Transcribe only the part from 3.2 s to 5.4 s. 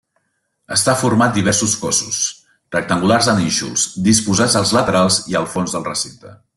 de nínxols, disposats als laterals